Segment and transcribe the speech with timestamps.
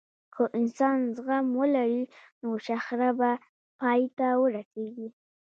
[0.33, 2.03] که انسان زغم ولري،
[2.41, 3.31] نو شخړه به
[3.79, 5.07] پای ته ورسیږي.